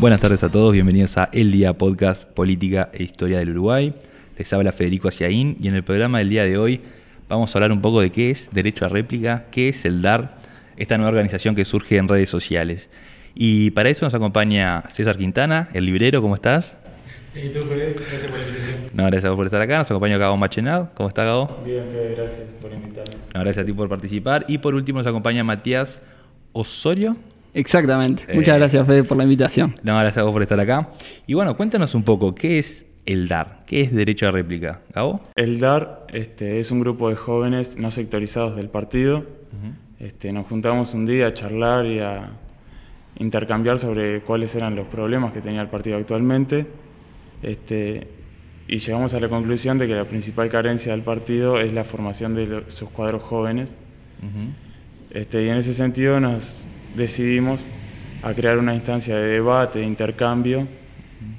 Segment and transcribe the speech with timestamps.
[0.00, 3.92] Buenas tardes a todos, bienvenidos a El Día Podcast Política e Historia del Uruguay.
[4.38, 6.80] Les habla Federico Aciaín y en el programa del día de hoy
[7.28, 10.38] vamos a hablar un poco de qué es derecho a réplica, qué es el DAR,
[10.78, 12.88] esta nueva organización que surge en redes sociales.
[13.34, 16.78] Y para eso nos acompaña César Quintana, el librero, ¿cómo estás?
[17.34, 17.92] ¿Y tú, Fede?
[17.92, 18.76] Gracias por la invitación.
[18.94, 19.78] No, gracias por estar acá.
[19.80, 20.88] Nos acompaña Gabo Machenado.
[20.94, 21.60] ¿Cómo está Gabo?
[21.62, 23.16] Bien, Fede, gracias por invitarnos.
[23.34, 24.46] No, gracias a ti por participar.
[24.48, 26.00] Y por último nos acompaña Matías
[26.52, 27.18] Osorio.
[27.54, 28.24] Exactamente.
[28.28, 28.34] Eh.
[28.36, 29.74] Muchas gracias, Fede, por la invitación.
[29.82, 30.88] No, gracias a vos por estar acá.
[31.26, 33.64] Y bueno, cuéntanos un poco, ¿qué es el DAR?
[33.66, 34.80] ¿Qué es derecho a réplica?
[34.94, 35.20] ¿Gabo?
[35.36, 39.24] El DAR este, es un grupo de jóvenes no sectorizados del partido.
[39.98, 42.30] este, nos juntamos un día a charlar y a
[43.18, 46.66] intercambiar sobre cuáles eran los problemas que tenía el partido actualmente.
[47.42, 48.06] Este,
[48.68, 52.34] y llegamos a la conclusión de que la principal carencia del partido es la formación
[52.36, 53.74] de lo- sus cuadros jóvenes.
[55.10, 57.68] Este, y en ese sentido nos decidimos
[58.22, 60.66] a crear una instancia de debate, de intercambio,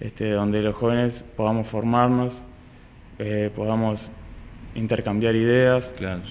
[0.00, 2.42] este, donde los jóvenes podamos formarnos,
[3.18, 4.10] eh, podamos
[4.74, 6.22] intercambiar ideas Claro.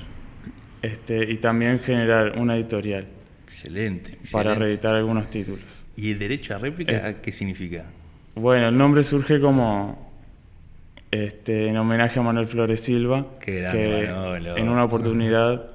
[0.81, 3.07] este, y también generar una editorial
[3.43, 4.17] Excelente.
[4.31, 5.85] para reeditar algunos títulos.
[5.95, 7.15] ¿Y el derecho a réplica Eh.
[7.23, 7.85] qué significa?
[8.35, 10.11] Bueno, el nombre surge como
[11.11, 14.57] este, en homenaje a Manuel Flores Silva, Qué grande, que Manolo.
[14.57, 15.67] en una oportunidad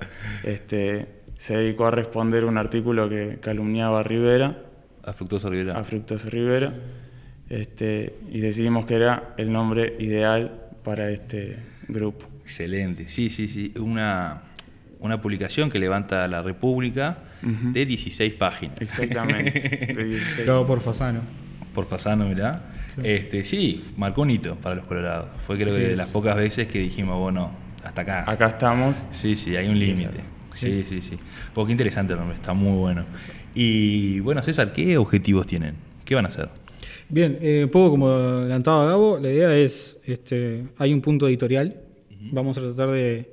[0.44, 1.06] este,
[1.40, 4.58] se dedicó a responder un artículo que calumniaba a Rivera,
[5.02, 5.78] A Fructuoso Rivera.
[5.78, 6.74] a Fructuoso Rivera,
[7.48, 10.52] este, y decidimos que era el nombre ideal
[10.84, 11.56] para este
[11.88, 12.26] grupo.
[12.42, 13.08] Excelente.
[13.08, 13.72] Sí, sí, sí.
[13.80, 14.42] Una,
[14.98, 18.80] una publicación que levanta la República de 16 páginas.
[18.80, 19.94] Exactamente.
[19.94, 20.46] de 16.
[20.46, 21.20] Todo por Fasano.
[21.74, 22.54] Por Fasano, mirá.
[22.94, 23.00] Sí.
[23.04, 25.28] Este, sí, marcó un hito para los colorados.
[25.46, 27.50] Fue creo Sí, que de las pocas veces que dijimos, bueno,
[27.82, 28.30] hasta acá.
[28.30, 29.06] Acá estamos.
[29.12, 30.20] Sí, sí, hay un límite.
[30.52, 31.16] Sí, sí, sí.
[31.54, 33.04] Porque interesante el nombre, está muy bueno.
[33.54, 35.74] Y bueno, César, ¿qué objetivos tienen?
[36.04, 36.48] ¿Qué van a hacer?
[37.08, 41.76] Bien, eh, un poco como adelantaba Gabo, la idea es, este, hay un punto editorial,
[42.32, 43.32] vamos a tratar de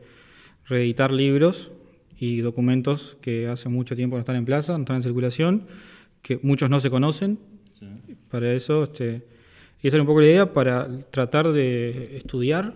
[0.66, 1.72] reeditar libros
[2.18, 5.68] y documentos que hace mucho tiempo no están en plaza, no están en circulación,
[6.22, 7.40] que muchos no se conocen.
[8.30, 9.28] Para eso, este,
[9.82, 12.76] y esa era un poco la idea, para tratar de estudiar,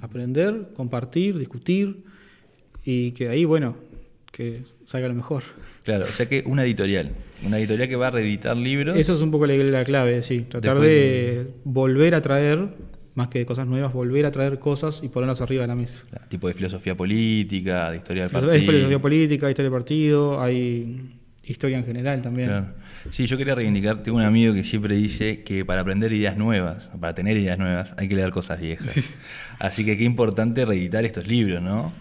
[0.00, 2.04] aprender, compartir, discutir,
[2.90, 3.76] y que ahí, bueno,
[4.32, 5.42] que salga lo mejor.
[5.84, 7.10] Claro, o sea que una editorial.
[7.44, 8.96] Una editorial que va a reeditar libros.
[8.96, 10.40] Eso es un poco la, la clave, sí.
[10.40, 12.66] Tratar Después de volver a traer,
[13.14, 16.00] más que cosas nuevas, volver a traer cosas y ponerlas arriba de la mesa.
[16.30, 18.60] Tipo de filosofía política, de historia del Hay partido.
[18.62, 22.48] filosofía política, historia del partido, hay historia en general también.
[22.48, 22.66] Claro.
[23.10, 26.88] Sí, yo quería reivindicar, tengo un amigo que siempre dice que para aprender ideas nuevas,
[26.98, 28.94] para tener ideas nuevas, hay que leer cosas viejas.
[29.58, 31.92] Así que qué importante reeditar estos libros, ¿no?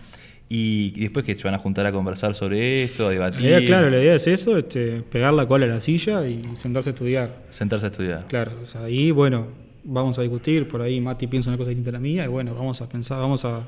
[0.50, 3.66] Y, después que se van a juntar a conversar sobre esto, a La debatir, idea,
[3.66, 6.94] claro, la idea es eso, este, pegar la cola a la silla y sentarse a
[6.94, 7.44] estudiar.
[7.50, 8.26] sentarse a estudiar.
[8.28, 9.48] Claro, o sea, ahí, bueno,
[9.84, 12.56] vamos a discutir, por ahí Mati piensa una cosa distinta a la mía, y bueno,
[12.56, 13.68] vamos a pensar, vamos a,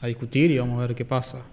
[0.00, 1.44] a discutir y vamos a ver qué pasa.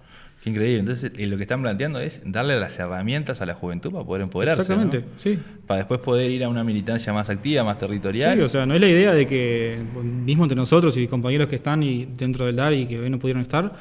[0.44, 0.80] Qué increíble.
[0.80, 4.22] Entonces, eh, lo que están planteando es darle las herramientas a la juventud para poder
[4.22, 4.62] empoderarse.
[4.62, 5.06] Exactamente, ¿no?
[5.16, 5.40] sí.
[5.66, 8.38] Para después poder ir a una militancia más activa, más territorial.
[8.38, 11.56] Sí, o sea, no es la idea de que mismo entre nosotros y compañeros que
[11.56, 13.74] están y dentro del DAR y que hoy no pudieron estar,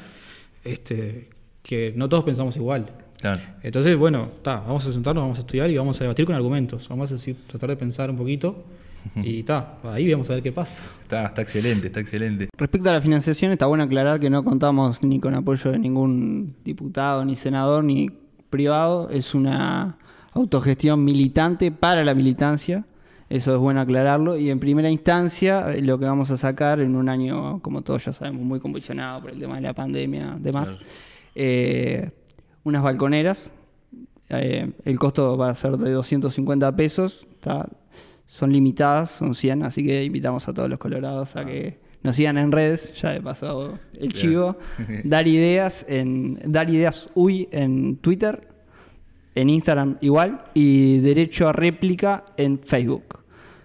[0.71, 1.29] este,
[1.61, 2.91] que no todos pensamos igual.
[3.19, 3.41] Claro.
[3.63, 6.87] Entonces, bueno, ta, vamos a sentarnos, vamos a estudiar y vamos a debatir con argumentos.
[6.89, 8.63] Vamos a decir, tratar de pensar un poquito
[9.15, 10.83] y ta, ahí vamos a ver qué pasa.
[11.01, 12.49] Está, está excelente, está excelente.
[12.57, 16.55] Respecto a la financiación, está bueno aclarar que no contamos ni con apoyo de ningún
[16.63, 18.09] diputado, ni senador, ni
[18.49, 19.09] privado.
[19.09, 19.97] Es una
[20.33, 22.85] autogestión militante para la militancia.
[23.29, 24.37] Eso es bueno aclararlo.
[24.37, 28.05] Y en primera instancia, eh, lo que vamos a sacar en un año, como todos
[28.05, 30.85] ya sabemos, muy convulsionado por el tema de la pandemia, demás, Claro.
[31.35, 32.11] eh,
[32.63, 33.51] unas balconeras.
[34.29, 37.27] Eh, el costo va a ser de 250 pesos.
[37.33, 37.69] está-
[38.25, 42.37] son limitadas, son 100, así que invitamos a todos los colorados a que nos sigan
[42.37, 42.93] en redes.
[43.01, 44.57] Ya le pasó el chivo.
[45.05, 48.49] dar ideas en dar ideas uy en Twitter,
[49.39, 53.19] en Instagram igual y derecho a réplica en Facebook.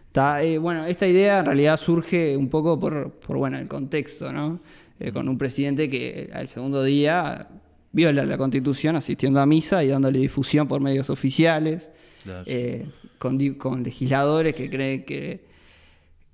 [0.08, 4.30] Está, eh, bueno, esta idea en realidad surge un poco por, por bueno, el contexto,
[4.32, 4.60] ¿no?
[5.00, 7.48] Eh, con un presidente que al segundo día
[7.90, 11.90] viola la constitución asistiendo a misa y dándole difusión por medios oficiales,
[12.22, 12.44] Claro.
[12.46, 12.86] eh,
[13.18, 15.40] con, con legisladores que creen que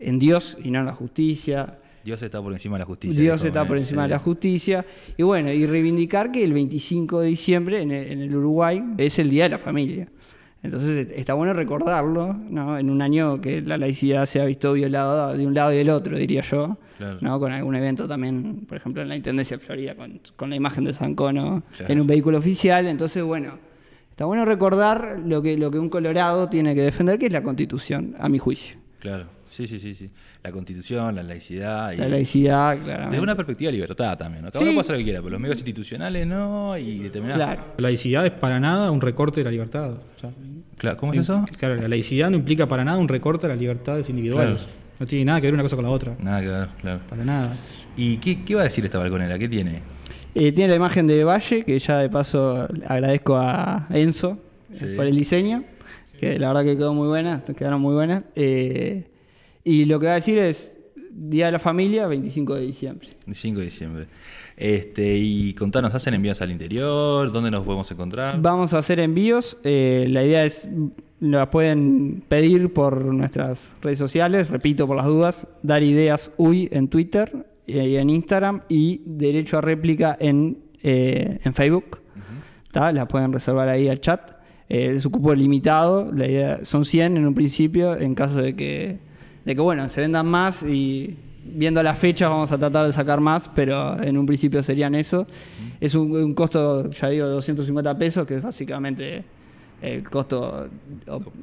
[0.01, 1.79] en Dios y no en la justicia.
[2.09, 3.21] Dios está por encima de la justicia.
[3.21, 3.81] Dios está por ¿eh?
[3.81, 4.87] encima de la justicia.
[5.19, 9.19] Y bueno, y reivindicar que el 25 de diciembre en el, en el Uruguay es
[9.19, 10.09] el Día de la Familia.
[10.63, 12.79] Entonces está bueno recordarlo, ¿no?
[12.79, 15.91] En un año que la laicidad se ha visto violada de un lado y del
[15.91, 16.79] otro, diría yo.
[16.97, 17.19] Claro.
[17.21, 17.39] ¿no?
[17.39, 20.85] Con algún evento también, por ejemplo, en la Intendencia de Florida, con, con la imagen
[20.85, 21.93] de San Cono Claro.
[21.93, 22.87] en un vehículo oficial.
[22.89, 23.59] Entonces, bueno,
[24.09, 27.43] está bueno recordar lo que, lo que un colorado tiene que defender, que es la
[27.43, 28.79] constitución, a mi juicio.
[28.99, 30.11] Claro, sí, sí, sí, sí.
[30.43, 31.93] La constitución, la laicidad.
[31.93, 33.11] Y La laicidad, claramente.
[33.11, 34.51] Desde una perspectiva de libertad también, ¿no?
[34.51, 34.65] Cada Sí.
[34.65, 37.47] uno puede hacer lo que quiera, pero los medios institucionales no, y determinadas.
[37.57, 37.63] Claro.
[37.79, 39.93] La laicidad es para nada un recorte de la libertad.
[39.93, 40.31] O sea,
[40.77, 41.45] Claro, ¿Cómo es eso?
[41.59, 44.63] Claro, la laicidad no implica para nada un recorte de las libertades individuales.
[44.65, 44.79] Claro.
[45.01, 46.15] No tiene nada que ver una cosa con la otra.
[46.21, 47.01] Nada que ver, claro.
[47.09, 47.57] Para nada.
[47.97, 49.39] ¿Y qué, qué va a decir esta balconera?
[49.39, 49.81] ¿Qué tiene?
[50.37, 54.39] Eh, tiene la imagen de Valle, que ya de paso agradezco a Enzo
[54.71, 54.85] Sí.
[54.95, 55.65] por el diseño,
[56.21, 58.23] que la verdad que quedó muy buena, quedaron muy buenas.
[58.37, 59.05] Eh,
[59.69, 60.75] y lo que va a decir es
[61.11, 63.09] Día de la Familia, 25 de diciembre.
[63.27, 64.07] El 5 de diciembre.
[64.57, 67.31] Este, y contanos, ¿hacen envíos al interior?
[67.31, 68.41] ¿Dónde nos podemos encontrar?
[68.41, 69.59] Vamos a hacer envíos.
[69.65, 70.69] eh, la idea es,
[71.21, 76.89] la pueden pedir por nuestras redes sociales, repito por las dudas, dar ideas UI en
[76.89, 82.01] Twitter y en Instagram y derecho a réplica en, eh, en Facebook.
[82.73, 82.91] ¿tá?
[82.93, 84.33] Las pueden reservar ahí al chat.
[84.69, 88.55] Eh, es un cupo limitado, la idea, son 100 en un principio, en caso de
[88.55, 89.08] que,
[89.49, 93.19] de que bueno, se vendan más y viendo las fechas vamos a tratar de sacar
[93.21, 95.27] más, pero en un principio serían eso.
[95.81, 99.25] Es un, un costo, ya digo, de 250 pesos, que es básicamente
[99.81, 100.69] el costo,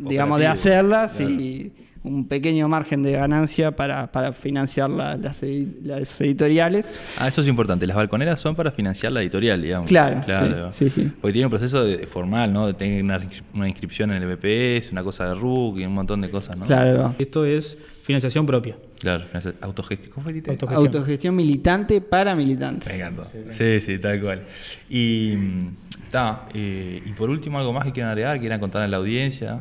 [0.07, 1.31] digamos, de hacerlas claro.
[1.31, 1.71] y
[2.03, 6.93] un pequeño margen de ganancia para, para financiar la- las, edi- las editoriales.
[7.17, 7.87] Ah, eso es importante.
[7.87, 9.89] Las balconeras son para financiar la editorial, digamos.
[9.89, 11.11] Claro, sí, sí, sí.
[11.19, 12.67] Porque tiene un proceso de- formal, ¿no?
[12.67, 13.19] De tener una,
[13.55, 16.67] una inscripción en el BPS, una cosa de RUC y un montón de cosas, ¿no?
[16.67, 17.15] Claro.
[17.17, 17.75] Esto es
[18.05, 18.77] financiación propia.
[18.99, 19.25] Claro,
[19.61, 20.13] autogestión.
[20.13, 20.51] ¿Cómo fue, Tite?
[20.51, 20.85] Autogestión.
[20.85, 22.87] Autogestión militante para militantes.
[22.87, 23.23] Me encantó.
[23.49, 24.43] Sí, sí, tal cual.
[24.87, 25.75] Y, mm,
[26.11, 29.59] ta, eh, y por último, algo más que quieran agregar, quieran contar a la audiencia.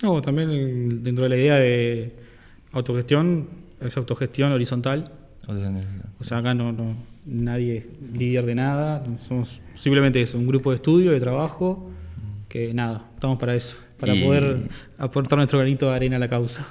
[0.00, 2.12] No, también dentro de la idea de
[2.70, 3.48] autogestión,
[3.80, 5.10] es autogestión horizontal.
[6.20, 6.94] O sea, acá no, no
[7.26, 7.86] nadie es
[8.16, 11.90] líder de nada, somos simplemente eso, un grupo de estudio, de trabajo,
[12.48, 14.56] que nada, estamos para eso, para Y- poder
[14.98, 16.66] aportar nuestro granito de arena a la causa.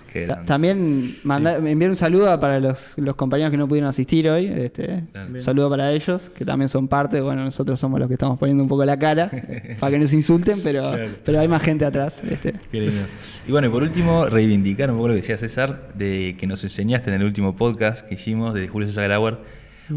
[0.45, 4.47] También manda- enviar un saludo para los, los compañeros que no pudieron asistir hoy.
[4.47, 7.21] Este, un saludo para ellos, que también son parte.
[7.21, 9.31] Bueno, nosotros somos los que estamos poniendo un poco la cara
[9.79, 11.09] para que nos insulten, pero, Claro.
[11.23, 12.21] pero hay más gente atrás.
[12.29, 12.53] Este.
[12.69, 13.01] Qué lindo.
[13.47, 16.61] Y bueno, y por último, reivindicar un poco lo que decía César, de que nos
[16.65, 19.37] enseñaste en el último podcast que hicimos de Julio César Grauer,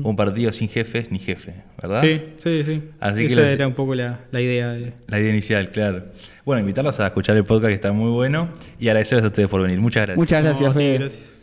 [0.03, 2.01] un partido sin jefes ni jefe, ¿verdad?
[2.03, 2.83] Sí, sí, sí.
[3.01, 4.73] Así que Esa les- era un poco la, la idea.
[4.73, 4.93] De...
[5.09, 6.05] La idea inicial, claro.
[6.45, 8.49] Bueno, invitarlos a escuchar el podcast que está muy bueno
[8.79, 9.81] y agradecerles a ustedes por venir.
[9.81, 10.17] Muchas gracias.
[10.19, 10.99] Muchas gracias, No, sí, Fede.
[10.99, 11.34] gracias.